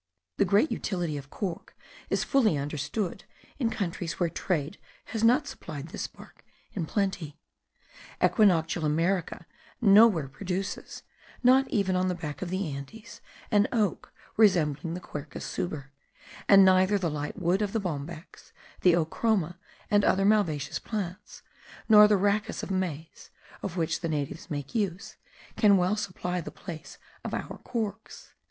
The 0.37 0.45
great 0.45 0.71
utility 0.71 1.15
of 1.15 1.29
cork 1.29 1.77
is 2.09 2.23
fully 2.23 2.57
understood 2.57 3.23
in 3.59 3.69
countries 3.69 4.19
where 4.19 4.31
trade 4.31 4.79
has 5.13 5.23
not 5.23 5.45
supplied 5.45 5.89
this 5.89 6.07
bark 6.07 6.43
in 6.73 6.87
plenty. 6.87 7.39
Equinoctial 8.19 8.83
America 8.83 9.45
nowhere 9.79 10.27
produces, 10.27 11.03
not 11.43 11.67
even 11.67 11.95
on 11.95 12.07
the 12.07 12.15
back 12.15 12.41
of 12.41 12.49
the 12.49 12.75
Andes, 12.75 13.21
an 13.51 13.67
oak 13.71 14.11
resembling 14.37 14.95
the 14.95 14.99
Quercus 14.99 15.45
suber; 15.45 15.89
and 16.49 16.65
neither 16.65 16.97
the 16.97 17.07
light 17.11 17.37
wood 17.37 17.61
of 17.61 17.71
the 17.71 17.79
bombax, 17.79 18.51
the 18.81 18.93
ochroma, 18.95 19.59
and 19.91 20.03
other 20.03 20.25
malvaceous 20.25 20.79
plants, 20.79 21.43
nor 21.87 22.07
the 22.07 22.17
rhachis 22.17 22.63
of 22.63 22.71
maize, 22.71 23.29
of 23.61 23.77
which 23.77 24.01
the 24.01 24.09
natives 24.09 24.49
make 24.49 24.73
use, 24.73 25.17
can 25.55 25.77
well 25.77 25.95
supply 25.95 26.41
the 26.41 26.49
place 26.49 26.97
of 27.23 27.35
our 27.35 27.59
corks. 27.59 28.33